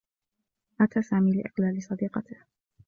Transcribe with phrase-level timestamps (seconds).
[0.81, 2.37] أتى سامي لإقلال صديقته.